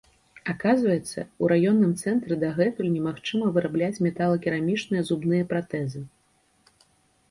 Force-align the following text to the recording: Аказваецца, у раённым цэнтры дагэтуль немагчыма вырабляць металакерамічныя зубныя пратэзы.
Аказваецца, 0.53 1.23
у 1.43 1.49
раённым 1.53 1.91
цэнтры 2.05 2.33
дагэтуль 2.45 2.91
немагчыма 2.97 3.53
вырабляць 3.59 3.93
металакерамічныя 4.09 5.01
зубныя 5.13 5.43
пратэзы. 5.55 6.07